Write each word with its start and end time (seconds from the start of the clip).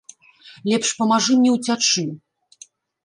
Лепш 0.71 0.89
памажы 1.01 1.37
мне 1.41 1.51
ўцячы! 1.59 2.07